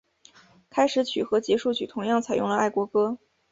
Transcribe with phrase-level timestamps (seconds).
[0.71, 3.19] 开始曲和结束曲同样采用了爱国歌。